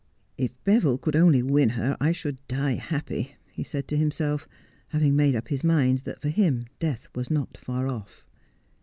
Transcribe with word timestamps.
'If 0.39 0.55
Beville 0.63 0.97
could 0.97 1.15
only 1.15 1.43
win 1.43 1.69
her 1.77 1.95
I 2.01 2.11
should 2.11 2.39
die 2.47 2.73
happy,' 2.73 3.35
he 3.53 3.61
said 3.63 3.87
to 3.89 3.97
himself, 3.97 4.47
having 4.87 5.15
made 5.15 5.35
up 5.35 5.49
his 5.49 5.63
mind 5.63 5.99
that 6.05 6.19
for 6.23 6.29
him 6.29 6.65
death 6.79 7.07
was 7.13 7.29
not 7.29 7.55
far 7.55 7.87
off. 7.87 8.25